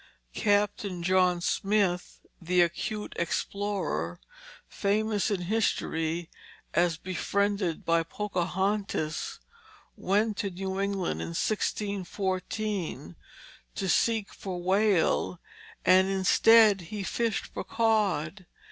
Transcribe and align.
Captain 0.33 1.03
John 1.03 1.41
Smith, 1.41 2.21
the 2.41 2.61
acute 2.61 3.13
explorer, 3.17 4.19
famous 4.67 5.29
in 5.29 5.41
history 5.41 6.27
as 6.73 6.97
befriended 6.97 7.85
by 7.85 8.01
Pocahontas, 8.01 9.37
went 9.95 10.37
to 10.37 10.49
New 10.49 10.79
England, 10.79 11.21
in 11.21 11.35
1614, 11.37 13.15
to 13.75 13.87
seek 13.87 14.33
for 14.33 14.59
whale, 14.59 15.39
and 15.85 16.07
instead 16.07 16.81
he 16.81 17.03
fished 17.03 17.45
for 17.45 17.63
cod. 17.63 18.47